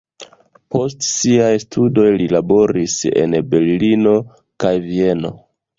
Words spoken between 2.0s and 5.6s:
li laboris en Berlino kaj Vieno.